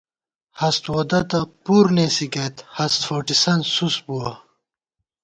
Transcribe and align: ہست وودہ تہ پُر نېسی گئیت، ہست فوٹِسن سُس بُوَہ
ہست 0.59 0.83
وودہ 0.91 1.21
تہ 1.29 1.39
پُر 1.63 1.85
نېسی 1.95 2.27
گئیت، 2.33 2.55
ہست 2.75 3.01
فوٹِسن 3.07 3.59
سُس 3.73 3.95
بُوَہ 4.05 4.31